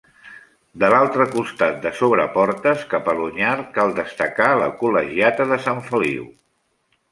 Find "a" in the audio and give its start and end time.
3.13-3.15